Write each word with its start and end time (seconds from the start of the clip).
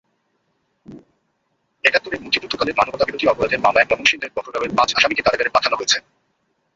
একাত্তরে 1.83 2.17
মুক্তিযুদ্ধকালে 2.19 2.71
মানবতাবিরোধী 2.77 3.25
অপরাধের 3.27 3.63
মামলায় 3.65 3.87
ময়মনসিংহের 3.89 4.33
গফরগাঁওয়ের 4.35 4.75
পাঁচ 4.77 4.89
আসামিকে 4.97 5.25
কারাগারে 5.25 5.53
পাঠানো 5.55 5.75
হয়েছে। 5.77 5.97